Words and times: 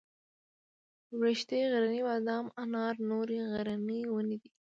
وړښتی 1.17 1.59
غرنی 1.71 2.01
بادام 2.07 2.45
انار 2.63 2.93
نورې 3.09 3.37
غرنۍ 3.51 4.01
ونې 4.11 4.37
دي. 4.41 4.49